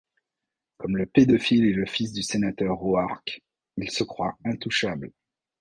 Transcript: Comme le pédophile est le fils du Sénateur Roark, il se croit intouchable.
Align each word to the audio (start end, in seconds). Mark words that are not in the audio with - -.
Comme 0.77 0.97
le 0.97 1.05
pédophile 1.05 1.65
est 1.67 1.73
le 1.73 1.85
fils 1.85 2.11
du 2.11 2.23
Sénateur 2.23 2.75
Roark, 2.75 3.43
il 3.77 3.91
se 3.91 4.03
croit 4.03 4.35
intouchable. 4.45 5.11